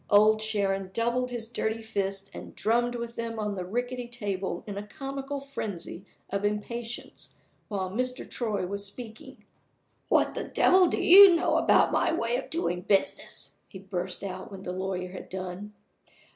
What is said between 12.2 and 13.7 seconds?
of doing my business?"